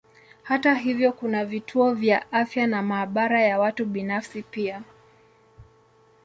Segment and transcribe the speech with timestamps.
[0.43, 4.83] Hata hivyo kuna vituo vya afya na maabara ya watu binafsi pia.